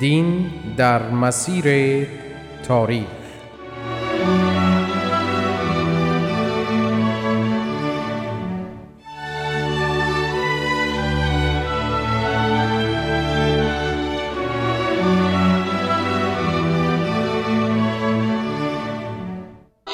دین 0.00 0.50
در 0.76 1.10
مسیر 1.10 2.06
تاریخ. 2.68 3.06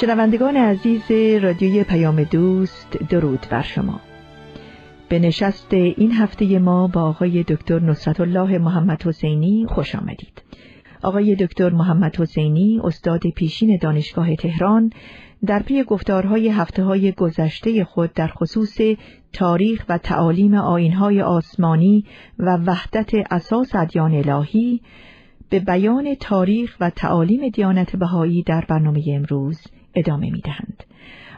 شنوندگان 0.01 0.57
عزیز 0.57 1.11
رادیوی 1.45 1.85
پیام 1.85 2.25
دوست 2.25 2.97
درود 3.11 3.47
بر 3.51 3.63
شما. 3.63 4.01
به 5.13 5.19
نشست 5.19 5.75
این 5.75 6.13
هفته 6.13 6.59
ما 6.59 6.87
با 6.87 7.03
آقای 7.03 7.43
دکتر 7.43 7.81
نصرت 7.81 8.21
الله 8.21 8.59
محمد 8.59 9.03
حسینی 9.03 9.67
خوش 9.69 9.95
آمدید. 9.95 10.43
آقای 11.03 11.35
دکتر 11.37 11.71
محمد 11.71 12.21
حسینی 12.21 12.81
استاد 12.85 13.27
پیشین 13.27 13.77
دانشگاه 13.77 14.37
تهران 14.37 14.91
در 15.47 15.63
پی 15.63 15.85
گفتارهای 15.85 16.49
هفته 16.49 16.85
های 16.85 17.13
گذشته 17.13 17.85
خود 17.85 18.13
در 18.13 18.27
خصوص 18.29 18.79
تاریخ 19.33 19.85
و 19.89 19.99
تعالیم 19.99 20.55
آینهای 20.55 21.23
آسمانی 21.23 22.05
و 22.39 22.57
وحدت 22.57 23.11
اساس 23.31 23.75
ادیان 23.75 24.15
الهی 24.15 24.81
به 25.51 25.61
بیان 25.61 26.15
تاریخ 26.15 26.77
و 26.81 26.91
تعالیم 26.91 27.49
دیانت 27.49 27.97
بهایی 27.97 28.43
در 28.43 28.65
برنامه 28.69 29.05
امروز 29.09 29.61
ادامه 29.95 30.31
می 30.31 30.41
دهند. 30.41 30.85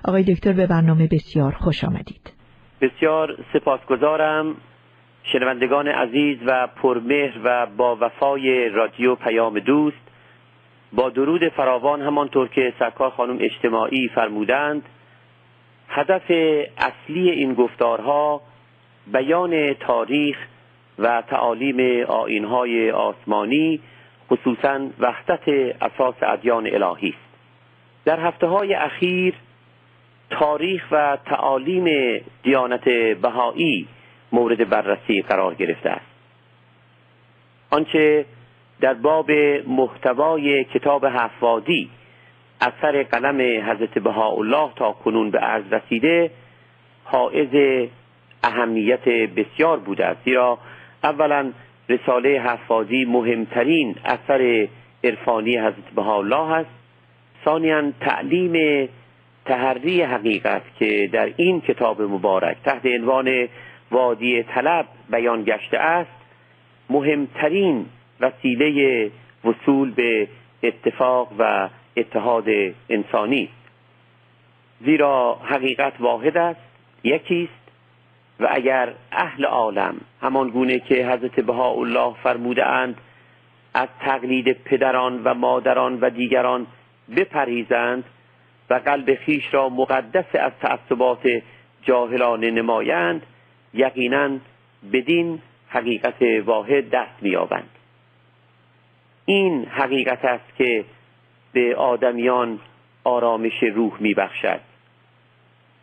آقای 0.04 0.22
دکتر 0.22 0.52
به 0.52 0.66
برنامه 0.66 1.06
بسیار 1.06 1.52
خوش 1.52 1.84
آمدید. 1.84 2.43
بسیار 2.80 3.36
سپاسگزارم 3.52 4.56
شنوندگان 5.22 5.88
عزیز 5.88 6.38
و 6.46 6.66
پرمهر 6.66 7.32
و 7.44 7.66
با 7.66 7.96
وفای 8.00 8.68
رادیو 8.68 9.14
پیام 9.14 9.58
دوست. 9.58 9.96
با 10.92 11.10
درود 11.10 11.48
فراوان 11.48 12.02
همانطور 12.02 12.48
که 12.48 12.72
سرکار 12.78 13.10
خانم 13.10 13.36
اجتماعی 13.40 14.08
فرمودند 14.08 14.82
هدف 15.88 16.30
اصلی 16.78 17.30
این 17.30 17.54
گفتارها 17.54 18.40
بیان 19.06 19.74
تاریخ 19.74 20.36
و 20.98 21.22
تعالیم 21.22 22.04
آینهای 22.08 22.90
آسمانی 22.90 23.80
خصوصا 24.30 24.86
وحدت 25.00 25.48
اساس 25.82 26.14
ادیان 26.22 26.66
الهی 26.66 27.08
است. 27.08 27.34
در 28.04 28.20
هفته 28.20 28.46
های 28.46 28.74
اخیر 28.74 29.34
تاریخ 30.30 30.82
و 30.90 31.18
تعالیم 31.26 32.20
دیانت 32.42 32.88
بهایی 33.22 33.88
مورد 34.32 34.68
بررسی 34.68 35.22
قرار 35.22 35.54
گرفته 35.54 35.90
است. 35.90 36.06
آنچه 37.70 38.24
در 38.80 38.94
باب 38.94 39.30
محتوای 39.66 40.64
کتاب 40.64 41.06
حفادی 41.06 41.90
اثر 42.60 43.02
قلم 43.02 43.40
حضرت 43.70 43.98
بهاءالله 43.98 44.70
تا 44.76 44.92
کنون 44.92 45.30
به 45.30 45.38
عرض 45.38 45.72
رسیده 45.72 46.30
حائز 47.04 47.88
اهمیت 48.42 49.08
بسیار 49.08 49.78
بوده 49.78 50.06
است. 50.06 50.20
زیرا 50.24 50.58
اولا 51.04 51.52
رساله 51.88 52.40
حفاظی 52.40 53.04
مهمترین 53.04 53.96
اثر 54.04 54.68
عرفانی 55.04 55.58
حضرت 55.58 55.90
بهاءالله 55.94 56.52
است. 56.52 56.70
ثانیا 57.44 57.92
تعلیم 58.00 58.88
تحری 59.44 60.02
حقیقت 60.02 60.62
که 60.78 61.10
در 61.12 61.32
این 61.36 61.60
کتاب 61.60 62.02
مبارک 62.02 62.56
تحت 62.64 62.86
عنوان 62.86 63.48
وادی 63.90 64.42
طلب 64.42 64.86
بیان 65.10 65.44
گشته 65.44 65.78
است 65.78 66.10
مهمترین 66.90 67.86
وسیله 68.20 69.10
وصول 69.44 69.90
به 69.90 70.28
اتفاق 70.62 71.32
و 71.38 71.68
اتحاد 71.96 72.44
انسانی. 72.88 73.48
زیرا 74.84 75.38
حقیقت 75.44 75.92
واحد 76.00 76.36
است 76.36 76.60
یکی 77.04 77.48
است 77.52 77.70
و 78.40 78.48
اگر 78.50 78.92
اهل 79.12 79.44
عالم 79.44 79.94
همان 80.22 80.48
گونه 80.50 80.78
که 80.78 81.06
حضرت 81.06 81.40
بهاءالله 81.40 82.14
فرموده 82.22 82.66
اند 82.66 82.96
از 83.74 83.88
تقلید 84.00 84.52
پدران 84.52 85.22
و 85.24 85.34
مادران 85.34 86.00
و 86.00 86.10
دیگران 86.10 86.66
بپریزند 87.16 88.04
و 88.70 88.74
قلب 88.74 89.14
خیش 89.14 89.54
را 89.54 89.68
مقدس 89.68 90.34
از 90.34 90.52
تعصبات 90.60 91.42
جاهلانه 91.82 92.50
نمایند 92.50 93.22
یقینا 93.74 94.38
بدین 94.92 95.38
حقیقت 95.68 96.22
واحد 96.44 96.90
دست 96.90 97.22
مییابند. 97.22 97.70
این 99.26 99.64
حقیقت 99.64 100.24
است 100.24 100.56
که 100.58 100.84
به 101.52 101.76
آدمیان 101.76 102.60
آرامش 103.04 103.62
روح 103.62 103.92
میبخشد. 104.00 104.60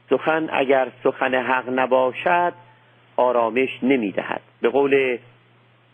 سخن 0.10 0.50
اگر 0.52 0.92
سخن 1.04 1.36
حق 1.36 1.70
نباشد 1.70 2.54
آرامش 3.18 3.70
نمی‌دهد. 3.84 4.42
به 4.62 4.70
قول 4.70 5.18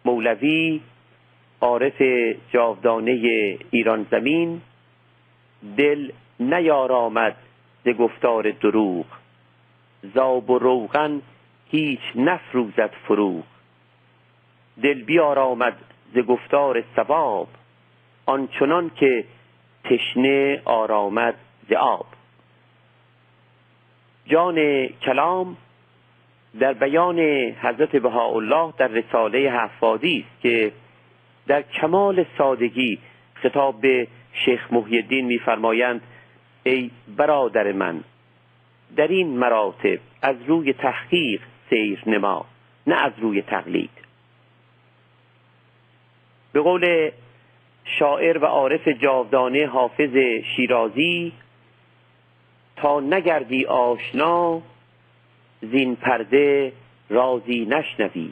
مولوی 0.05 0.81
عارف 1.61 2.01
جاودانه 2.53 3.11
ایران 3.71 4.05
زمین 4.11 4.61
دل 5.77 6.11
نیارامد 6.39 7.35
ز 7.85 7.89
گفتار 7.89 8.51
دروغ. 8.51 9.05
زاب 10.13 10.49
و 10.49 10.59
روغن 10.59 11.21
هیچ 11.69 11.99
نفروزد 12.15 12.91
فروغ. 13.07 13.43
دل 14.83 15.01
بیارامد 15.03 15.77
ز 16.13 16.17
گفتار 16.19 16.83
ثواب 16.95 17.47
آنچنان 18.25 18.91
که 18.95 19.25
تشنه 19.83 20.61
آرامد 20.65 21.35
ز 21.69 21.73
آب. 21.73 22.05
جان 24.25 24.87
کلام 24.87 25.57
در 26.59 26.73
بیان 26.73 27.19
حضرت 27.61 27.95
بهاءالله 27.95 28.73
در 28.77 28.87
رساله 28.87 29.51
حفاظی 29.51 30.25
است 30.27 30.41
که 30.41 30.71
در 31.47 31.61
کمال 31.61 32.25
سادگی 32.37 32.99
خطاب 33.33 33.81
به 33.81 34.07
شیخ 34.33 34.73
محی 34.73 34.97
الدین 34.97 35.25
میفرمایند 35.25 36.01
ای 36.69 36.91
برادر 37.17 37.71
من 37.71 38.03
در 38.95 39.07
این 39.07 39.37
مراتب 39.37 39.99
از 40.21 40.35
روی 40.47 40.73
تحقیق 40.73 41.41
سیر 41.69 41.99
نما 42.07 42.45
نه 42.87 42.95
از 42.95 43.11
روی 43.19 43.41
تقلید. 43.41 43.89
به 46.53 46.61
قول 46.61 47.11
شاعر 47.83 48.37
و 48.37 48.45
عارف 48.45 48.87
جاودانه 48.87 49.65
حافظ 49.65 50.15
شیرازی 50.55 51.33
تا 52.75 52.99
نگردی 52.99 53.65
آشنا 53.65 54.61
زین 55.61 55.95
پرده 55.95 56.73
رازی 57.09 57.65
نشنوی. 57.65 58.31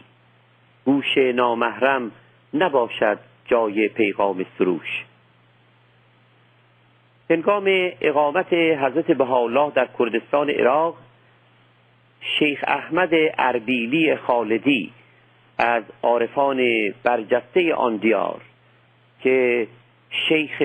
گوش 0.86 1.18
نامحرم 1.18 2.12
نباشد 2.54 3.20
جای 3.46 3.88
پیغام 3.88 4.46
سروش. 4.58 5.06
هنگام 7.30 7.64
اقامت 8.02 8.54
حضرت 8.54 9.12
بهاءالله 9.12 9.72
در 9.76 9.88
کردستان 10.00 10.50
عراق 10.50 10.96
شیخ 12.40 12.64
احمد 12.68 13.10
اربیلی 13.38 14.16
خالدی 14.16 14.92
از 15.58 15.84
عارفان 16.04 16.60
برجسته 17.04 17.74
آن 17.74 17.96
دیار 17.98 18.42
که 19.22 19.68
شیخ 20.30 20.64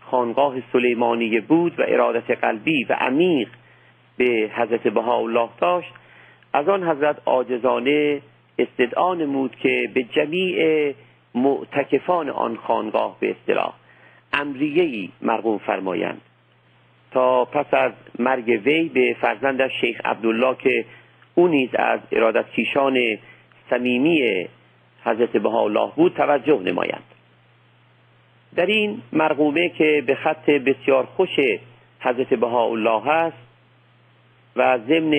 خانقاه 0.00 0.54
سلیمانیه 0.72 1.40
بود 1.40 1.80
و 1.80 1.82
ارادت 1.88 2.30
قلبی 2.30 2.84
و 2.84 2.92
عمیق 2.92 3.48
به 4.16 4.50
حضرت 4.54 4.88
بهاءالله 4.88 5.48
داشت 5.60 5.92
از 6.52 6.68
آن 6.68 6.88
حضرت 6.88 7.16
عاجزانه 7.26 8.20
استدعا 8.58 9.14
نمود 9.14 9.56
که 9.56 9.90
به 9.94 10.02
جمیع 10.02 10.92
معتکفان 11.34 12.30
آن 12.30 12.56
خانقاه 12.56 13.16
به 13.20 13.30
اصطلاح. 13.30 13.74
امریهی 14.32 15.12
مرقوم 15.22 15.58
فرمایند. 15.58 16.20
تا 17.10 17.44
پس 17.44 17.74
از 17.74 17.92
مرگ 18.18 18.60
وی 18.64 18.88
به 18.88 19.16
فرزندش 19.20 19.70
شیخ 19.80 20.00
عبدالله 20.04 20.56
که 20.56 20.84
او 21.34 21.48
نیز 21.48 21.74
از 21.74 22.00
ارادت 22.12 22.50
کیشان 22.50 23.18
صمیمی 23.70 24.46
حضرت 25.04 25.36
بهاءالله 25.36 25.92
بود 25.96 26.14
توجه 26.14 26.60
نمایند. 26.60 27.04
در 28.56 28.66
این 28.66 29.02
مرغومه 29.12 29.68
که 29.68 30.04
به 30.06 30.14
خط 30.14 30.50
بسیار 30.50 31.04
خوش 31.06 31.40
حضرت 32.00 32.34
بهاءالله 32.34 33.08
است 33.08 33.36
و 34.56 34.78
ضمن 34.78 35.14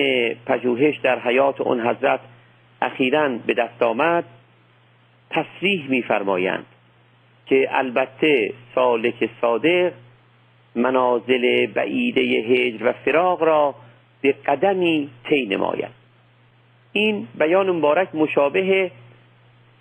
پژوهش 0.46 0.96
در 0.96 1.18
حیات 1.18 1.60
اون 1.60 1.80
حضرت 1.80 2.20
اخیرا 2.82 3.28
به 3.46 3.54
دست 3.54 3.82
آمد 3.82 4.24
تصریح 5.30 5.88
میفرمایند. 5.88 6.66
که 7.46 7.68
البته 7.70 8.52
سالک 8.74 9.30
صادق 9.40 9.92
منازل 10.74 11.66
بعیده 11.66 12.20
هجر 12.20 12.86
و 12.86 12.92
فراغ 12.92 13.42
را 13.42 13.74
به 14.20 14.32
قدمی 14.32 15.10
طی 15.28 15.46
نماید. 15.46 16.04
این 16.92 17.28
بیان 17.38 17.70
مبارک 17.70 18.14
مشابه 18.14 18.90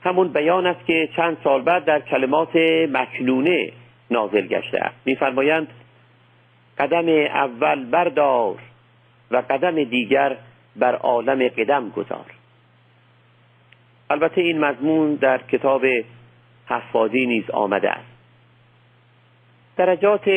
همون 0.04 0.28
بیان 0.28 0.68
است 0.68 0.86
که 0.86 1.10
چند 1.16 1.38
سال 1.44 1.62
بعد 1.62 1.86
در 1.86 2.00
کلمات 2.00 2.56
مکنونه 2.90 3.72
نازل 4.12 4.48
گشته 4.48 4.80
است. 4.80 4.96
میفرمایند 5.06 5.68
قدم 6.78 7.10
اول 7.10 7.86
بردار 7.86 8.56
و 9.32 9.38
قدم 9.50 9.84
دیگر 9.84 10.38
بر 10.76 10.96
عالم 10.96 11.48
قدم 11.48 11.90
گذار. 11.90 12.26
البته 14.10 14.42
این 14.42 14.60
مضمون 14.60 15.16
در 15.16 15.38
کتاب 15.38 15.86
حفاظی 16.68 17.26
نیز 17.26 17.50
آمده 17.50 17.92
است. 17.92 18.14
درجات 19.78 20.30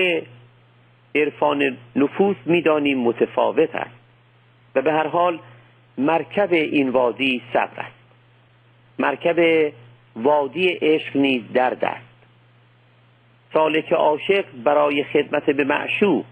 عرفان 1.15 1.77
نفوس 1.97 2.37
می‌دانیم 2.47 2.99
متفاوت 2.99 3.75
است 3.75 4.01
و 4.75 4.83
به 4.83 4.93
هر 4.93 5.07
حال 5.07 5.39
مرکب 5.99 6.53
این 6.53 6.89
وادی 6.89 7.43
صبر 7.53 7.81
است. 7.81 7.97
مرکب 8.99 9.73
وادی 10.17 10.69
عشق 10.69 11.17
نیز 11.17 11.43
درد 11.53 11.85
است. 11.85 12.07
سالک 13.53 13.93
عاشق 13.93 14.45
برای 14.65 15.05
خدمت 15.05 15.51
به 15.51 15.65
معشوق 15.65 16.25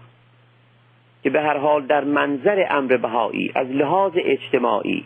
که 1.23 1.29
به 1.29 1.41
هر 1.41 1.57
حال 1.57 1.85
در 1.85 2.03
منظر 2.03 2.65
امر 2.69 2.97
بهایی 2.97 3.51
از 3.55 3.67
لحاظ 3.67 4.11
اجتماعی 4.15 5.05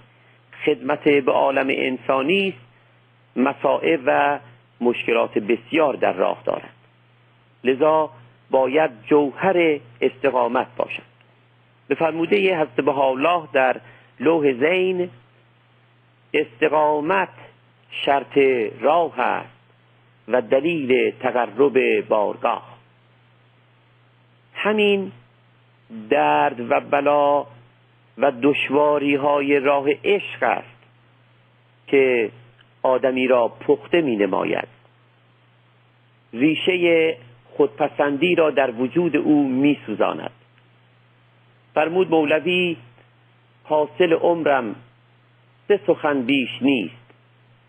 خدمت 0.66 1.04
به 1.10 1.32
عالم 1.32 1.68
انسانی 1.70 2.48
است 2.48 2.70
مسائب 3.36 4.02
و 4.06 4.40
مشکلات 4.82 5.38
بسیار 5.38 5.96
در 5.96 6.14
راه 6.14 6.42
دارد 6.46 6.74
لذا 7.64 8.10
باید 8.50 8.92
جوهر 9.08 9.80
استقامت 10.02 10.68
باشد. 10.76 11.10
به 11.88 11.96
فرموده 11.96 12.58
حضرت 12.60 12.88
الله 12.88 13.48
در 13.54 13.82
لوح 14.20 14.54
زین 14.54 15.10
استقامت 16.34 17.30
شرط 17.92 18.38
راه 18.82 19.20
است 19.20 19.60
و 20.28 20.42
دلیل 20.42 21.12
تقرب 21.12 22.08
بارگاه. 22.08 22.78
همین 24.54 25.12
درد 26.10 26.72
و 26.72 26.80
بلا 26.80 27.46
و 28.18 28.32
دشواری 28.42 29.16
های 29.16 29.60
راه 29.60 29.88
عشق 30.04 30.44
است 30.44 30.80
که 31.88 32.32
آدمی 32.84 33.28
را 33.28 33.48
پخته 33.48 34.02
می 34.02 34.16
نماید 34.16 34.68
ریشه 36.34 37.18
خودپسندی 37.46 38.36
را 38.36 38.52
در 38.52 38.72
وجود 38.72 39.18
او 39.18 39.48
می 39.50 39.78
سوزاند 39.86 40.32
فرمود 41.74 42.12
مولوی 42.12 42.78
حاصل 43.64 44.14
عمرم 44.14 44.76
سه 45.68 45.80
سخن 45.88 46.22
بیش 46.22 46.50
نیست. 46.62 46.96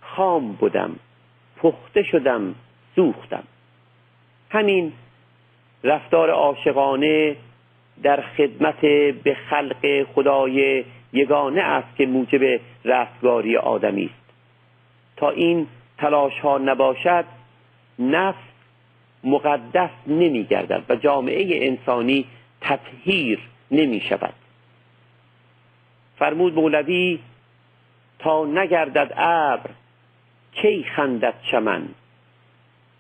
خام 0.01 0.53
بودم 0.53 0.97
پخته 1.57 2.03
شدم 2.03 2.55
سوختم. 2.97 3.43
همین 4.51 4.93
رفتار 5.85 6.31
عاشقانه 6.31 7.37
در 8.03 8.21
خدمت 8.37 8.81
به 9.25 9.37
خلق 9.51 10.03
خدای 10.15 10.85
یگانه 11.13 11.63
است 11.63 11.97
که 11.97 12.07
موجب 12.07 12.61
رفتگاری 12.85 13.57
آدمی 13.57 14.05
است. 14.05 14.20
تا 15.21 15.31
این 15.31 15.67
تلاش 15.99 16.39
ها 16.39 16.59
نباشد 16.59 17.25
نفس 17.99 18.39
مقدس 19.25 19.91
نمی 20.07 20.45
گردد 20.45 20.85
و 20.89 20.97
جامعه 20.97 21.67
انسانی 21.67 22.27
تطهیر 22.61 23.39
نمی 23.71 24.01
شود. 24.01 24.35
فرمود 26.19 26.55
مولوی 26.55 27.19
تا 28.19 28.45
نگردد 28.45 29.13
ابر 29.17 29.71
کی 30.53 30.85
خندد 30.85 31.35
چمن؟ 31.51 31.89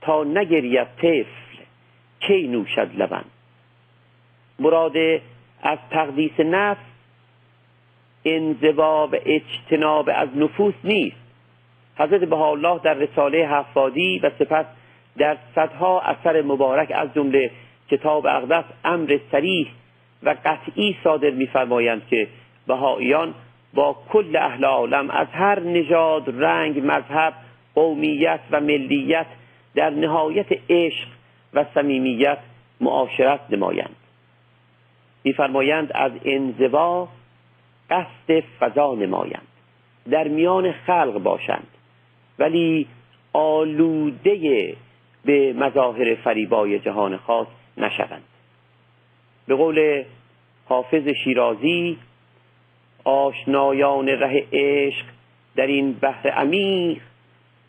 تا 0.00 0.24
نگرید 0.24 0.88
طفل 0.96 1.64
کی 2.20 2.48
نوشد 2.48 2.90
لبن؟ 2.96 3.24
مراد 4.58 4.96
از 5.62 5.78
تقدیس 5.90 6.40
نفس 6.40 6.80
انزوا 8.24 9.06
و 9.06 9.16
اجتناب 9.24 10.10
از 10.14 10.28
نفوس 10.36 10.74
نیست. 10.84 11.29
حضرت 12.00 12.32
الله 12.32 12.80
در 12.82 12.94
رساله 12.94 13.46
حفادی 13.48 14.18
و 14.18 14.30
سپس 14.38 14.66
در 15.18 15.36
صدها 15.54 16.00
اثر 16.00 16.42
مبارک 16.42 16.92
از 16.94 17.14
جمله 17.14 17.50
کتاب 17.90 18.26
اقدس 18.26 18.64
امر 18.84 19.18
سریح 19.32 19.68
و 20.22 20.36
قطعی 20.44 20.96
صادر 21.04 21.30
میفرمایند 21.30 22.06
که 22.06 22.28
بهاییان 22.66 23.34
با 23.74 23.96
کل 24.08 24.36
اهل 24.36 24.64
عالم 24.64 25.10
از 25.10 25.26
هر 25.32 25.60
نژاد 25.60 26.42
رنگ 26.44 26.86
مذهب 26.86 27.34
قومیت 27.74 28.40
و 28.50 28.60
ملیت 28.60 29.26
در 29.74 29.90
نهایت 29.90 30.46
عشق 30.70 31.08
و 31.54 31.64
صمیمیت 31.74 32.38
معاشرت 32.80 33.40
نمایند. 33.50 33.96
میفرمایند 35.24 35.92
از 35.94 36.12
انزوا 36.24 37.08
قصد 37.90 38.40
فضا 38.60 38.94
نمایند. 38.94 39.46
در 40.10 40.28
میان 40.28 40.72
خلق 40.72 41.18
باشند. 41.18 41.66
ولی 42.40 42.86
آلوده 43.32 44.76
به 45.24 45.52
مظاهر 45.52 46.14
فریبای 46.14 46.78
جهان 46.78 47.16
خاص 47.16 47.46
نشوند. 47.76 48.24
به 49.46 49.54
قول 49.54 50.04
حافظ 50.68 51.08
شیرازی 51.24 51.98
آشنایان 53.04 54.08
ره 54.08 54.46
عشق 54.52 55.04
در 55.56 55.66
این 55.66 55.92
بحر 55.92 56.28
عمیق 56.28 57.02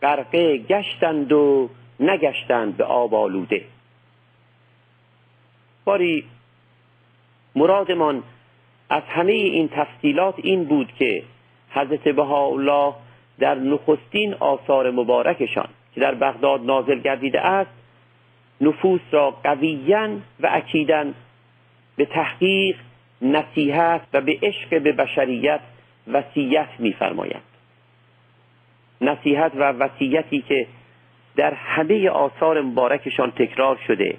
غرقه 0.02 0.58
گشتند 0.58 1.32
و 1.32 1.70
نگشتند 2.00 2.78
به 2.78 2.84
آب 2.84 3.16
آلوده. 3.16 3.66
باری 5.86 6.24
مرادمان 7.56 8.24
از 8.90 9.04
همه 9.04 9.32
این 9.32 9.70
تفصیلات 9.74 10.36
این 10.38 10.64
بود 10.64 10.94
که 11.00 11.24
حضرت 11.70 12.08
بهاءالله 12.08 12.94
در 13.42 13.56
نخستین 13.56 14.34
آثار 14.34 14.92
مبارکشان 14.92 15.68
که 15.96 16.02
در 16.02 16.16
بغداد 16.16 16.66
نازل 16.66 17.00
گردیده 17.00 17.42
است 17.42 17.72
نفوس 18.62 19.02
را 19.12 19.32
قویا 19.32 20.10
و 20.40 20.50
اکیدا 20.52 21.06
به 21.96 22.06
تحقیق 22.06 22.76
نصیحت 23.22 24.02
و 24.14 24.22
به 24.22 24.40
عشق 24.42 24.82
به 24.82 24.92
بشریت 24.92 25.60
وصیت 26.08 26.68
میفرمایند 26.80 27.44
نصیحت 29.02 29.52
و 29.56 29.72
وصیتی 29.72 30.42
که 30.42 30.68
در 31.36 31.54
همه 31.54 32.10
آثار 32.10 32.62
مبارکشان 32.62 33.32
تکرار 33.32 33.80
شده 33.88 34.18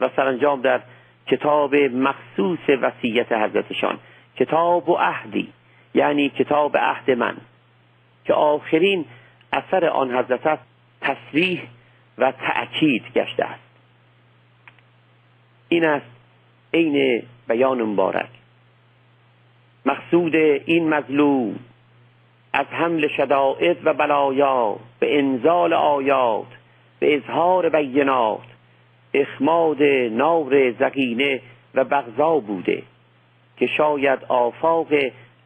و 0.00 0.08
سرانجام 0.16 0.60
در 0.60 0.80
کتاب 1.26 1.74
مخصوص 1.74 2.68
وصیت 2.68 3.32
حضرتشان 3.32 3.98
کتاب 4.36 4.88
و 4.88 4.94
عهدی 4.94 5.52
یعنی 5.94 6.28
کتاب 6.28 6.76
عهد 6.76 7.10
من 7.10 7.36
که 8.24 8.34
آخرین 8.34 9.04
اثر 9.52 9.84
آن 9.86 10.16
حضرت 10.16 10.46
است 10.46 10.62
تصریح 11.00 11.62
و 12.18 12.32
تأکید 12.32 13.04
گشته 13.14 13.44
است. 13.44 13.62
این 15.68 15.84
است 15.84 16.06
عین 16.74 17.22
بیان 17.48 17.82
مبارک. 17.82 18.28
مقصود 19.86 20.36
این 20.36 20.88
مظلوم 20.88 21.58
از 22.52 22.66
حمل 22.66 23.08
شدائد 23.08 23.86
و 23.86 23.94
بلایا 23.94 24.76
به 25.00 25.18
انزال 25.18 25.72
آیات 25.72 26.46
به 26.98 27.16
اظهار 27.16 27.68
بینات 27.68 28.40
اخماد 29.14 29.82
نار 30.10 30.70
زقینه 30.70 31.40
و 31.74 31.84
بغضا 31.84 32.38
بوده 32.38 32.82
که 33.56 33.66
شاید 33.66 34.18
آفاق 34.28 34.88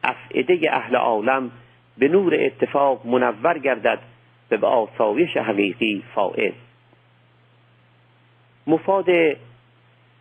افعده 0.03 0.59
اهل 0.71 0.95
عالم 0.95 1.51
به 1.99 2.07
نور 2.07 2.35
اتفاق 2.39 3.05
منور 3.05 3.57
گردد 3.57 3.99
و 4.51 4.57
به 4.57 4.67
آسایش 4.67 5.37
حقیقی 5.37 6.03
فائز 6.15 6.53
مفاد 8.67 9.09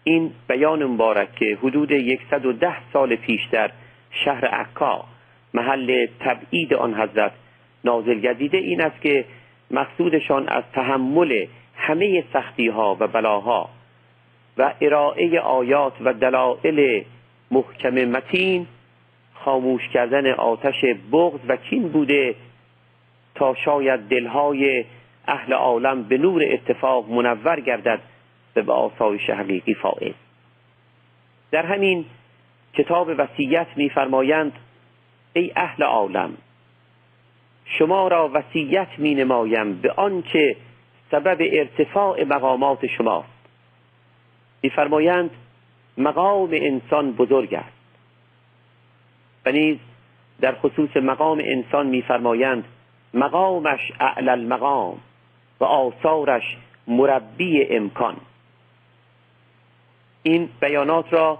این 0.05 0.33
بیان 0.49 0.85
مبارک 0.85 1.35
که 1.35 1.59
حدود 1.63 1.93
110 2.31 2.77
سال 2.93 3.17
پیشتر 3.17 3.71
شهر 4.11 4.47
عکا 4.47 5.05
محل 5.55 6.07
تبعید 6.21 6.75
آن 6.75 6.95
حضرت 6.95 7.33
نازل 7.85 8.21
گردیده 8.21 8.59
این 8.59 8.81
است 8.81 9.01
که 9.01 9.25
مقصودشان 9.71 10.49
از 10.49 10.65
تحمل 10.73 11.47
همه 11.77 12.25
سختی 12.33 12.69
ها 12.69 12.97
و 13.01 13.07
بلاها 13.07 13.69
و 14.59 14.75
ارائه 14.81 15.41
آیات 15.41 15.93
و 16.01 16.13
دلائل 16.13 17.03
محکم 17.51 17.95
متین 18.05 18.67
خاموش 19.47 19.89
کردن 19.89 20.31
آتش 20.31 20.85
بغض 21.13 21.41
و 21.49 21.57
کین 21.57 21.89
بوده 21.89 22.35
تا 23.35 23.55
شاید 23.55 24.01
دلهای 24.01 24.85
اهل 25.29 25.53
عالم 25.53 26.03
به 26.03 26.19
نور 26.19 26.43
اتفاق 26.45 27.11
منور 27.11 27.61
گردد 27.61 28.01
و 28.57 28.63
به 28.63 28.73
آسایش 28.73 29.31
حقیقی 29.31 29.75
فائز 29.75 30.15
در 31.51 31.67
همین 31.67 32.05
کتاب 32.73 33.11
وصیت 33.19 33.67
میفرمایند 33.77 34.53
ای 35.33 35.53
اهل 35.57 35.83
عالم 35.83 36.37
شما 37.65 38.09
را 38.09 38.31
وصیت 38.35 38.89
می 38.99 39.15
نمایم 39.15 39.75
به 39.75 39.93
آنچه 39.93 40.57
سبب 41.11 41.39
ارتفاع 41.41 42.25
مقامات 42.25 42.87
شماست. 42.87 43.29
میفرمایند 44.63 45.31
مقام 45.99 46.51
انسان 46.53 47.13
بزرگ 47.13 47.55
است. 47.55 47.76
و 49.47 49.53
نیز 49.53 49.77
در 50.41 50.55
خصوص 50.55 50.97
مقام 50.97 51.39
انسان 51.45 51.87
میفرمایند 51.87 52.65
مقامش 53.15 53.93
اعلی 54.01 54.29
المقام 54.29 54.99
و 55.61 55.65
آثارش 55.65 56.57
مربی 56.87 57.65
امکان. 57.65 58.17
این 60.23 60.49
بیانات 60.61 61.13
را 61.13 61.39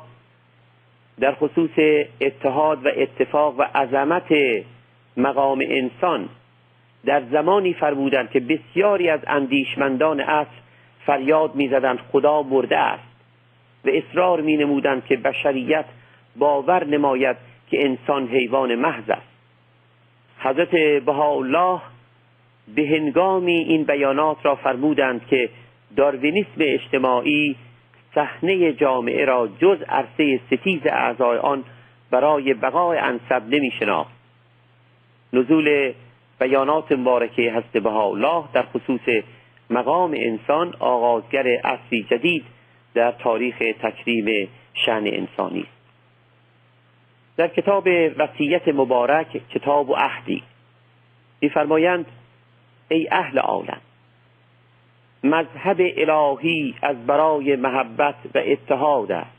در 1.21 1.35
خصوص 1.35 2.05
اتحاد 2.21 2.87
و 2.87 2.91
اتفاق 2.97 3.59
و 3.59 3.63
عظمت 3.63 4.35
مقام 5.17 5.59
انسان 5.63 6.29
در 7.05 7.23
زمانی 7.33 7.75
فرمودند 7.75 8.31
که 8.31 8.41
بسیاری 8.41 9.09
از 9.09 9.21
اندیشمندان 9.27 10.21
اصر 10.21 10.51
فریاد 11.07 11.55
می‌زدند 11.55 11.99
خدا 12.13 12.43
مرده 12.43 12.79
است. 12.79 13.03
و 13.85 13.89
اصرار 13.89 14.41
می 14.41 14.57
نمودند 14.57 15.05
که 15.05 15.17
بشریت 15.17 15.85
باور 16.37 16.85
نماید 16.85 17.37
که 17.71 17.85
انسان 17.85 18.29
حیوان 18.29 18.75
محض 18.75 19.11
است. 19.11 19.27
حضرت 20.39 20.71
بهاءالله 21.05 21.81
به 22.75 22.83
هنگامی 22.83 23.53
این 23.53 23.85
بیانات 23.85 24.37
را 24.43 24.55
فرمودند 24.55 25.27
که 25.27 25.51
داروینیسم 25.97 26.59
اجتماعی 26.59 27.57
صحنه 28.15 28.73
جامعه 28.73 29.25
را 29.25 29.49
جز 29.59 29.83
عرصه 29.89 30.41
ستیز 30.47 30.81
اعضای 30.87 31.39
آن 31.39 31.65
برای 32.11 32.55
بقای 32.55 32.99
انصب 32.99 33.43
نمی 33.49 33.71
شناخت 33.71 34.13
نزول 35.33 35.93
بیانات 36.41 36.93
مبارکه 36.93 37.53
هست 37.53 37.73
بهاءالله 37.73 38.45
در 38.53 38.63
خصوص 38.63 39.23
مقام 39.71 40.15
انسان 40.17 40.75
آغازگر 40.79 41.47
عصری 41.47 42.03
جدید 42.11 42.45
در 42.95 43.13
تاریخ 43.13 43.59
تکریم 43.59 44.49
شن 44.75 45.03
انسانی 45.07 45.61
است. 45.61 45.76
در 47.37 47.49
کتاب 47.49 47.89
وصیت 48.17 48.69
مبارک 48.69 49.49
کتاب 49.51 49.91
و 49.91 49.95
عهدی 49.95 50.43
میفرمایند 51.41 52.07
ای 52.89 53.09
اهل 53.11 53.39
عالم 53.39 53.81
مذهب 55.25 55.77
الهی 55.81 56.75
از 56.83 57.07
برای 57.07 57.57
محبت 57.57 58.15
و 58.35 58.39
اتحاد 58.45 59.13
است. 59.13 59.37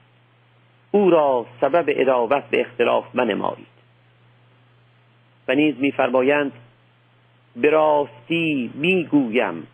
او 0.91 1.09
را 1.09 1.45
سبب 1.61 1.85
اداوت 1.87 2.43
به 2.43 2.61
اختلاف 2.61 3.05
منمایید. 3.13 3.67
و 5.47 5.55
نیز 5.55 5.75
میفرمایند 5.79 6.51
به 7.55 7.69
راستی 7.69 8.71
می‌گویم 8.75 9.67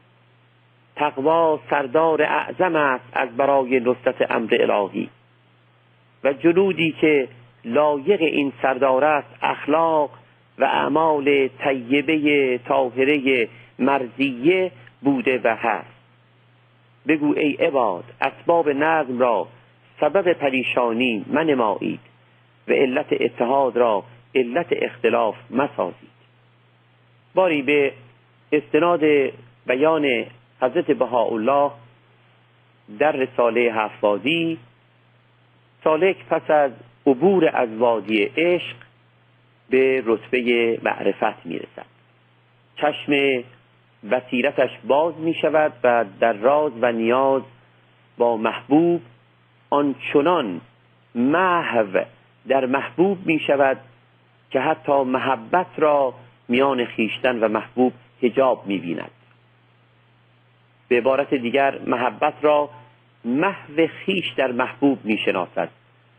تقوا 0.95 1.59
سردار 1.69 2.21
اعظم 2.21 2.75
است 2.75 3.05
از 3.13 3.37
برای 3.37 3.79
نصرت 3.79 4.31
امر 4.31 4.57
الهی. 4.59 5.09
و 6.23 6.33
جنودی 6.33 6.91
که 6.91 7.27
لایق 7.65 8.21
این 8.21 8.53
سردار 8.61 9.05
است 9.05 9.27
اخلاق 9.41 10.09
و 10.59 10.63
اعمال 10.63 11.47
طیبه 11.47 12.57
طاهره 12.57 13.49
مرزیه 13.79 14.71
بوده 15.01 15.41
و 15.43 15.55
هست. 15.55 15.93
بگو 17.07 17.33
ای 17.37 17.53
عباد 17.53 18.03
اسباب 18.21 18.69
نظم 18.69 19.19
را 19.19 19.47
سبب 19.99 20.33
پریشانی 20.33 21.25
منمایید 21.27 21.99
و 22.67 22.71
علت 22.71 23.07
اتحاد 23.11 23.77
را 23.77 24.03
علت 24.35 24.67
اختلاف 24.71 25.35
مسازید. 25.51 26.13
باری 27.35 27.61
به 27.61 27.93
استناد 28.51 29.01
بیان 29.67 30.25
حضرت 30.61 30.91
بهاءالله 30.91 31.71
در 32.99 33.11
رساله 33.11 33.73
هفتادی 33.73 34.57
سالک 35.83 36.25
پس 36.25 36.51
از 36.51 36.71
عبور 37.07 37.49
از 37.53 37.69
وادی 37.77 38.23
عشق 38.23 38.75
به 39.69 40.03
رتبه 40.05 40.79
معرفت 40.83 41.45
می‌رسد. 41.45 41.85
چشم 42.75 43.43
بصیرتش 44.11 44.69
باز 44.87 45.13
می 45.17 45.33
شود 45.33 45.73
و 45.83 46.05
در 46.19 46.33
راز 46.33 46.71
و 46.81 46.91
نیاز 46.91 47.41
با 48.17 48.37
محبوب 48.37 49.01
آنچنان 49.69 50.61
محو 51.15 52.03
در 52.47 52.65
محبوب 52.65 53.25
می 53.25 53.39
شود 53.39 53.77
که 54.51 54.59
حتی 54.59 55.03
محبت 55.03 55.67
را 55.77 56.13
میان 56.47 56.85
خیشتن 56.85 57.39
و 57.39 57.47
محبوب 57.47 57.93
هجاب 58.21 58.67
می 58.67 58.77
بیند 58.77 59.11
به 60.87 60.97
عبارت 60.97 61.33
دیگر 61.33 61.79
محبت 61.87 62.33
را 62.41 62.69
محو 63.25 63.87
خیش 63.87 64.33
در 64.37 64.51
محبوب 64.51 65.05
می 65.05 65.17
شناسد 65.17 65.69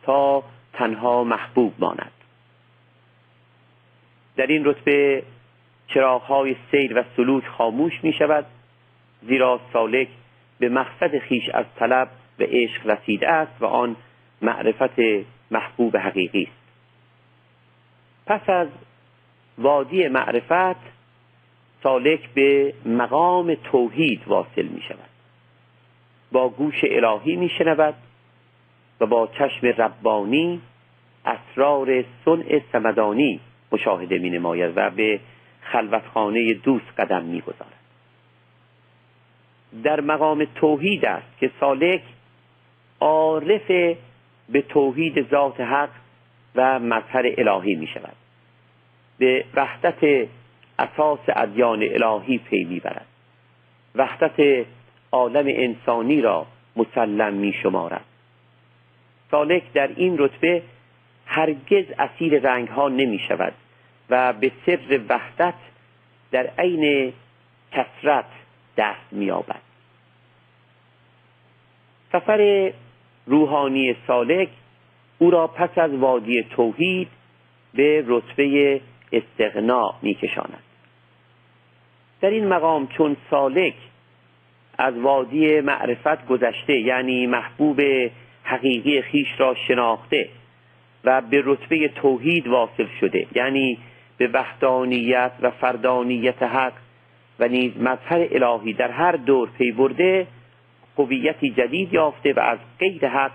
تا 0.02 0.42
تنها 0.72 1.24
محبوب 1.24 1.74
ماند. 1.78 2.12
در 4.36 4.46
این 4.46 4.64
رتبه 4.64 5.22
چراغهای 5.88 6.56
سیر 6.70 6.98
و 6.98 7.04
سلوک 7.16 7.46
خاموش 7.46 7.92
می 8.02 8.12
شود 8.12 8.46
زیرا 9.22 9.60
سالک 9.72 10.08
به 10.58 10.68
مقصد 10.68 11.18
خیش 11.18 11.48
از 11.48 11.66
طلب 11.78 12.10
و 12.38 12.42
عشق 12.42 12.86
رسیده 12.86 13.28
است 13.28 13.62
و 13.62 13.66
آن 13.66 13.96
معرفت 14.42 15.26
محبوب 15.50 15.96
حقیقی 15.96 16.42
است. 16.42 16.64
پس 18.26 18.48
از 18.48 18.68
وادی 19.58 20.08
معرفت 20.08 20.80
سالک 21.82 22.28
به 22.34 22.74
مقام 22.86 23.54
توحید 23.54 24.22
واصل 24.26 24.66
می 24.66 24.82
شود 24.82 25.13
با 26.32 26.48
گوش 26.48 26.80
الهی 26.84 27.36
می 27.36 27.48
شنود 27.48 27.94
و 29.00 29.06
با 29.06 29.26
چشم 29.26 29.66
ربانی 29.66 30.60
اسرار 31.24 32.04
صنع 32.24 32.60
سمدانی 32.72 33.40
مشاهده 33.72 34.18
می 34.18 34.30
نماید 34.30 34.72
و 34.76 34.90
به 34.90 35.20
خلوتخانه 35.62 36.54
دوست 36.54 36.86
قدم 36.98 37.22
می 37.22 37.40
گذارد. 37.40 37.72
در 39.84 40.00
مقام 40.00 40.44
توحید 40.54 41.06
است 41.06 41.38
که 41.38 41.50
سالک 41.60 42.02
عارف 43.00 43.96
به 44.48 44.62
توحید 44.68 45.30
ذات 45.30 45.60
حق 45.60 45.90
و 46.54 46.78
مظهر 46.78 47.34
الهی 47.38 47.74
می 47.74 47.86
شود 47.86 48.16
به 49.18 49.44
وحدت 49.54 50.28
اساس 50.78 51.18
ادیان 51.28 51.82
الهی 51.82 52.38
پی 52.38 52.64
می‌برد 52.64 53.06
وحدت 53.94 54.66
عالم 55.14 55.46
انسانی 55.46 56.20
را 56.20 56.46
مسلم 56.76 57.34
می 57.34 57.52
شمارد 57.52 58.04
سالک 59.30 59.72
در 59.72 59.90
این 59.96 60.18
رتبه 60.18 60.62
هرگز 61.26 61.84
اسیر 61.98 62.40
رنگ 62.40 62.68
ها 62.68 62.88
نمی 62.88 63.18
شود 63.18 63.52
و 64.10 64.32
به 64.32 64.52
سر 64.66 65.00
وحدت 65.08 65.54
در 66.30 66.50
عین 66.58 67.12
کسرت 67.72 68.24
دست 68.76 69.12
مییابد. 69.12 69.60
سفر 72.12 72.72
روحانی 73.26 73.96
سالک 74.06 74.48
او 75.18 75.30
را 75.30 75.46
پس 75.46 75.78
از 75.78 75.94
وادی 75.94 76.42
توحید 76.42 77.08
به 77.74 78.04
رتبه 78.06 78.80
استغنا 79.12 79.94
میکشاند. 80.02 80.62
در 82.20 82.30
این 82.30 82.48
مقام 82.48 82.86
چون 82.86 83.16
سالک 83.30 83.74
از 84.78 84.98
وادی 84.98 85.60
معرفت 85.60 86.26
گذشته 86.26 86.78
یعنی 86.78 87.26
محبوب 87.26 87.80
حقیقی 88.44 89.02
خیش 89.02 89.28
را 89.38 89.54
شناخته 89.68 90.28
و 91.04 91.20
به 91.20 91.42
رتبه 91.44 91.88
توحید 91.88 92.48
واصل 92.48 92.86
شده 93.00 93.26
یعنی 93.34 93.78
به 94.18 94.28
وحدانیت 94.32 95.32
و 95.42 95.50
فردانیت 95.50 96.42
حق 96.42 96.72
و 97.38 97.48
نیز 97.48 97.76
مظهر 97.76 98.28
الهی 98.30 98.72
در 98.72 98.90
هر 98.90 99.12
دور 99.12 99.50
پیورده 99.58 100.26
قویتی 100.96 101.50
جدید 101.50 101.92
یافته 101.92 102.32
و 102.32 102.40
از 102.40 102.58
غیر 102.78 103.08
حق 103.08 103.32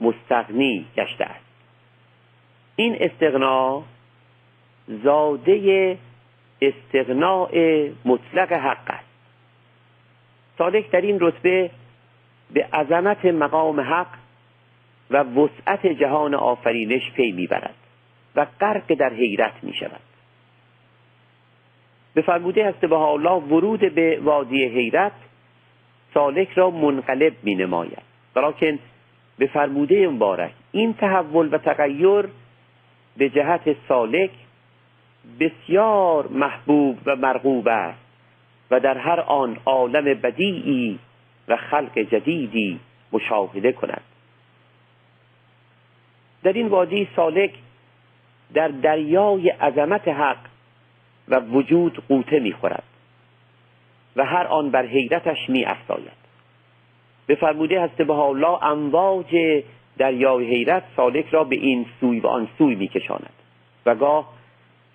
مستغنی 0.00 0.86
گشته 0.96 1.24
است. 1.24 1.44
این 2.76 2.96
استغنا 3.00 3.82
زاده 4.88 5.98
استغناء 6.62 7.50
مطلق 8.04 8.52
حق 8.52 8.97
سالک 10.58 10.90
در 10.90 11.00
این 11.00 11.18
رتبه 11.20 11.70
به 12.52 12.66
عظمت 12.72 13.24
مقام 13.24 13.80
حق 13.80 14.06
و 15.10 15.16
وسعت 15.22 15.86
جهان 15.86 16.34
آفرینش 16.34 17.12
پی 17.12 17.32
می‌برد 17.32 17.74
و 18.36 18.46
غرق 18.60 18.94
در 18.94 19.12
حیرت 19.12 19.52
می 19.62 19.74
شود 19.74 20.00
به 22.14 22.22
فرموده 22.22 22.68
هست 22.68 22.80
به 22.80 22.96
الله 22.98 23.30
ورود 23.30 23.94
به 23.94 24.20
وادی 24.22 24.64
حیرت 24.64 25.12
سالک 26.14 26.50
را 26.50 26.70
منقلب 26.70 27.32
می 27.42 27.54
نماید 27.54 28.02
ولیکن 28.36 28.78
به 29.38 29.46
فرموده 29.46 30.08
مبارک 30.08 30.52
این 30.72 30.94
تحول 30.94 31.48
و 31.54 31.58
تغییر 31.58 32.28
به 33.16 33.28
جهت 33.28 33.76
سالک 33.88 34.30
بسیار 35.40 36.26
محبوب 36.26 36.98
و 37.06 37.16
مرغوب 37.16 37.68
است. 37.68 38.07
و 38.70 38.80
در 38.80 38.98
هر 38.98 39.20
آن 39.20 39.56
عالم 39.64 40.04
بدیعی 40.04 40.98
و 41.48 41.56
خلق 41.56 41.98
جدیدی 41.98 42.80
مشاهده 43.12 43.72
کند. 43.72 44.02
در 46.42 46.52
این 46.52 46.68
وادی 46.68 47.08
سالک 47.16 47.54
در 48.54 48.68
دریای 48.68 49.48
عظمت 49.48 50.08
حق 50.08 50.38
و 51.28 51.40
وجود 51.40 52.02
قوطه 52.08 52.40
می‌خورد 52.40 52.82
و 54.16 54.24
هر 54.24 54.46
آن 54.46 54.70
بر 54.70 54.86
حیرتش 54.86 55.48
می 55.48 55.66
به 57.26 57.34
فرموده 57.34 57.82
هست 57.82 57.96
به 57.96 58.18
الله 58.18 58.64
امواج 58.64 59.62
دریای 59.98 60.44
حیرت 60.44 60.82
سالک 60.96 61.26
را 61.30 61.44
به 61.44 61.56
این 61.56 61.86
سوی 62.00 62.20
و 62.20 62.26
آن 62.26 62.48
سوی 62.58 62.74
میکشاند 62.74 63.32
و 63.86 63.94
گاه 63.94 64.28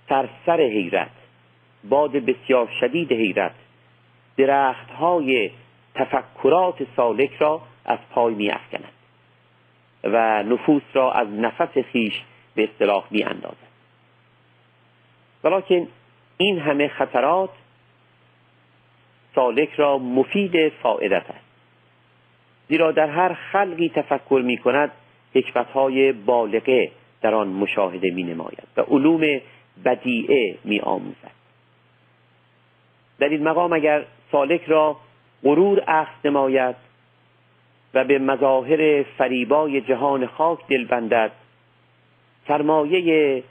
سرسر 0.10 0.62
حیرت 0.62 1.12
باد 1.84 2.12
بسیار 2.12 2.70
شدید 2.80 3.12
حیرت 3.12 3.56
درخت 4.38 4.92
های 4.92 5.52
تفکرات 5.96 6.88
سالک 6.96 7.34
را 7.34 7.62
از 7.86 8.00
پای 8.10 8.34
می 8.34 8.50
افکند 8.50 8.92
و 10.04 10.44
نفوس 10.44 10.84
را 10.94 11.12
از 11.12 11.28
نفس 11.28 11.78
خیش 11.78 12.22
به 12.56 12.63
اصطلاح 12.63 13.08
می 13.12 13.24
اندازد 13.24 13.74
ولیکن 15.44 15.88
این 16.38 16.60
همه 16.60 16.88
خطرات 16.88 17.50
سالک 19.36 19.70
را 19.74 19.98
مفید 19.98 20.70
فائدت 20.70 21.30
است. 21.30 21.46
زیرا 22.70 22.92
در 22.92 23.08
هر 23.08 23.34
خلقی 23.34 23.90
تفکر 23.90 24.42
می 24.46 24.58
کند 24.58 24.92
های 25.74 26.12
بالغه 26.12 26.92
در 27.22 27.36
آن 27.36 27.48
مشاهده 27.48 28.12
می 28.12 28.24
نماید 28.24 28.68
و 28.78 28.82
علوم 28.82 29.42
بدیعه 29.86 30.58
می 30.63 30.80
آموزد 30.80 31.32
در 33.20 33.30
این 33.30 33.44
مقام 33.44 33.74
اگر 33.74 34.06
سالک 34.34 34.63
را 34.68 34.98
غرور 35.44 35.84
اخذ 35.88 36.25
نماید 36.25 36.75
و 37.94 38.04
به 38.04 38.20
مظاهر 38.20 39.04
فریبای 39.04 39.82
جهان 39.82 40.28
خاک 40.28 40.68
دل 40.68 40.86
بندد. 40.86 41.32
سرمایه 42.48 43.44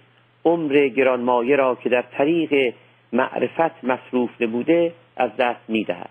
عمر 0.45 0.89
گرانمایه 0.89 1.57
را 1.57 1.75
که 1.75 1.89
در 1.89 2.03
طریق 2.03 2.75
معرفت 3.13 3.85
مصروف 3.85 4.43
نبوده 4.43 4.93
از 5.17 5.37
دست 5.37 5.61
می‌دهد 5.69 6.11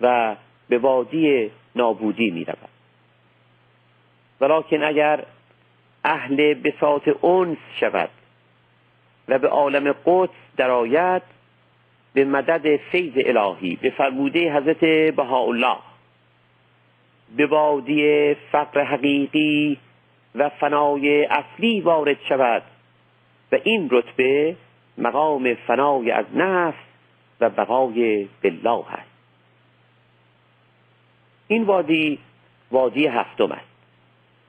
و 0.00 0.36
به 0.68 0.78
وادی 0.78 1.50
نابودی 1.76 2.30
می 2.30 2.44
رود 2.44 2.68
ولیکن 4.40 4.82
اگر 4.82 5.24
اهل 6.04 6.54
بساط 6.54 7.08
اونس 7.20 7.58
شود 7.80 8.10
و 9.28 9.38
به 9.38 9.48
عالم 9.48 9.94
قدس 10.04 10.30
درآید 10.56 11.22
به 12.16 12.24
مدد 12.24 12.76
فیض 12.76 13.12
الهی 13.16 13.76
به 13.76 13.90
فرموده 13.90 14.56
حضرت 14.56 14.84
بهاءالله 15.16 15.76
به 17.36 17.46
وادی 17.46 18.34
فقر 18.34 18.84
حقیقی 18.84 19.78
و 20.34 20.48
فنای 20.48 21.24
اصلی 21.24 21.80
وارد 21.80 22.16
شود 22.28 22.62
و 23.52 23.58
این 23.64 23.88
رتبه 23.90 24.56
مقام 24.98 25.54
فنای 25.54 26.10
از 26.10 26.24
نفس 26.34 26.78
و 27.40 27.50
بقای 27.50 28.28
بالله 28.42 28.92
است. 28.92 29.10
این 31.48 31.64
وادی 31.64 32.18
وادی 32.70 33.06
هفتم 33.06 33.52
است 33.52 33.76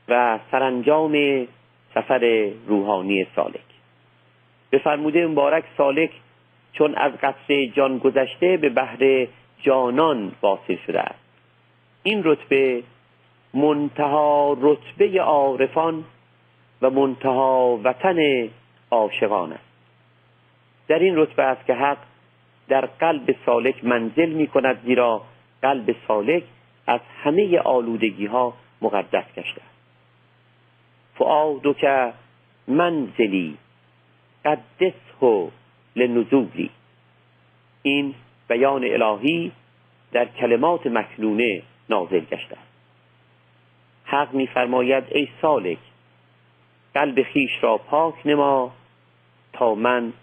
و 0.08 0.40
سرانجام 0.52 1.48
سفر 1.96 2.52
روحانی 2.68 3.28
سالک. 3.36 3.60
به 4.70 4.78
فرموده 4.78 5.28
مبارک 5.28 5.64
سالک 5.78 6.12
چون 6.78 6.96
از 6.96 7.12
قصر 7.14 7.66
جان 7.66 7.98
گذشته 7.98 8.58
به 8.58 8.70
بحر 8.70 9.28
جانان 9.62 10.32
واصل 10.42 10.78
شده 10.88 11.00
است. 11.00 11.20
این 12.04 12.22
رتبه 12.24 12.84
منتها 13.54 14.58
رتبه 14.62 15.22
عارفان 15.22 16.04
و 16.82 16.90
منتها 16.90 17.80
وطن 17.84 18.50
عاشقان 18.92 19.52
است. 19.52 19.64
در 20.88 21.00
این 21.00 21.18
رتبه 21.18 21.44
است 21.44 21.66
که 21.66 21.74
حق 21.74 21.98
در 22.68 22.86
قلب 22.86 23.36
سالک 23.46 23.86
منزل 23.86 24.30
می 24.30 24.48
کند 24.48 24.82
زیرا 24.86 25.22
قلب 25.62 25.96
سالک 26.08 26.44
از 26.88 27.02
همه 27.24 27.60
آلودگی 27.60 28.26
ها 28.26 28.54
مقدس 28.82 29.26
گشته 29.36 29.62
است. 29.62 29.78
فعادو 31.16 31.74
که 31.74 32.14
منزلی 32.68 33.58
قدسه 34.46 34.94
لنزولی 35.98 36.70
این 37.82 38.14
بیان 38.50 38.84
الهی 38.84 39.52
در 40.12 40.26
کلمات 40.26 40.88
مکنونه 40.88 41.62
نازل 41.90 42.20
گشته 42.20 42.58
است. 42.58 42.68
حق 44.04 44.34
میفرماید 44.34 45.04
ای 45.12 45.28
سالک 45.42 45.78
قلب 46.94 47.24
خیش 47.24 47.52
را 47.62 47.78
پاک 47.78 48.28
نما 48.28 48.72
تا 49.54 49.76
من 49.76 50.14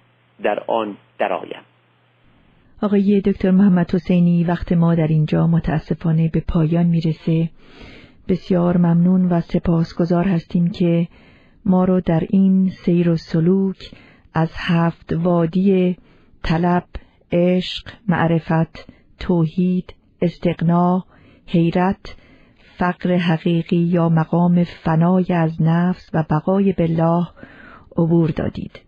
در 0.43 0.65
آن 0.67 0.97
درآیم. 1.19 1.63
آقای 2.83 3.21
دکتر 3.21 3.51
محمد 3.51 3.95
حسینی 3.95 4.45
وقت 4.45 4.73
ما 4.73 4.95
در 4.95 5.07
اینجا 5.07 5.47
متاسفانه 5.47 6.31
به 6.33 6.43
پایان 6.49 6.87
می‌رسه. 6.87 7.51
بسیار 8.29 8.77
ممنون 8.77 9.29
و 9.29 9.41
سپاسگزار 9.41 10.25
هستیم 10.25 10.71
که 10.71 11.09
ما 11.65 11.85
رو 11.85 12.01
در 12.01 12.23
این 12.31 12.69
سیر 12.69 13.11
و 13.11 13.17
سلوک 13.17 13.91
از 14.35 14.51
هفت 14.55 15.13
وادی 15.13 15.97
طلب، 16.43 16.85
عشق، 17.33 17.91
معرفت، 18.09 18.87
توحید، 19.19 19.95
استقنا، 20.23 21.05
حیرت، 21.47 22.17
فقر 22.79 23.17
حقیقی 23.17 23.77
یا 23.77 24.09
مقام 24.09 24.65
فنای 24.65 25.27
از 25.33 25.63
نفس 25.63 26.11
و 26.15 26.25
بقای 26.31 26.73
بالله 26.73 27.27
عبور 27.97 28.31
دادید. 28.31 28.81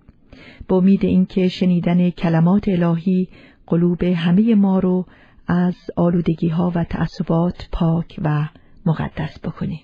با 0.69 0.77
امید 0.77 1.05
اینکه 1.05 1.49
شنیدن 1.49 2.11
کلمات 2.11 2.69
الهی 2.69 3.29
قلوب 3.67 4.03
همه 4.03 4.55
ما 4.55 4.79
رو 4.79 5.07
از 5.47 5.77
آلودگی 5.97 6.49
ها 6.49 6.73
و 6.75 6.85
تعصبات 6.85 7.69
پاک 7.73 8.21
و 8.25 8.49
مقدس 8.87 9.41
بکنه 9.45 9.81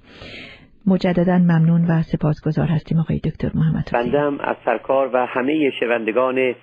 مجددا 0.87 1.39
ممنون 1.39 1.85
و 1.85 2.03
سپاسگزار 2.03 2.67
هستیم 2.67 2.99
آقای 2.99 3.19
دکتر 3.19 3.51
محمد 3.55 3.91
بندم 3.93 4.39
از 4.41 4.57
سرکار 4.65 5.11
و 5.13 5.27
همه 5.27 5.71
شنوندگان 5.81 6.55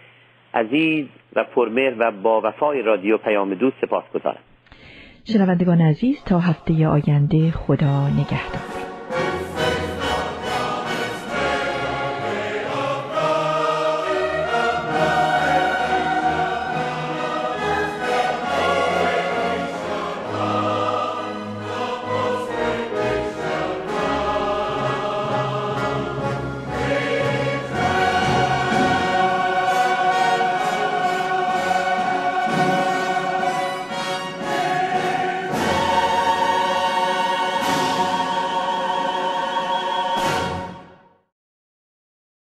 عزیز 0.54 1.08
و 1.36 1.44
پرمهر 1.56 1.96
و 2.00 2.12
با 2.12 2.42
وفای 2.44 2.82
رادیو 2.82 3.18
پیام 3.18 3.54
دوست 3.54 3.76
سپاسگزارم. 3.82 4.42
شنوندگان 5.34 5.82
عزیز 5.82 6.24
تا 6.24 6.40
هفته 6.40 6.88
آینده 6.88 7.52
خدا 7.52 8.08
نگهدار. 8.08 8.69